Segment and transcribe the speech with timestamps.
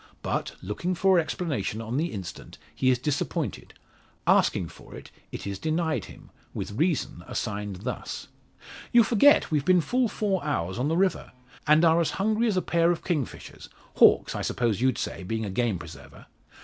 [0.23, 3.75] But, looking for explanation on the instant, he is disappointed.
[4.25, 8.27] Asking for it, it is denied him, with reason assigned thus:
[8.91, 11.33] "You forget we've been full four hours on the river,
[11.67, 15.45] and are as hungry as a pair of kingfishers hawks, I suppose, you'd say, being
[15.45, 16.25] a game preserver.